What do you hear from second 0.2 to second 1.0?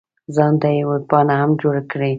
ځان ته یې